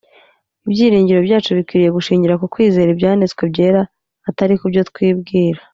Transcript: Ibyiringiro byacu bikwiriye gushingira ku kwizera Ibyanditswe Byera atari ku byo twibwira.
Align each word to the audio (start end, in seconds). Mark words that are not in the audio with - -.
Ibyiringiro 0.65 1.19
byacu 1.27 1.49
bikwiriye 1.59 1.89
gushingira 1.97 2.39
ku 2.39 2.45
kwizera 2.53 2.89
Ibyanditswe 2.91 3.41
Byera 3.51 3.81
atari 4.29 4.53
ku 4.59 4.65
byo 4.71 4.81
twibwira. 4.89 5.59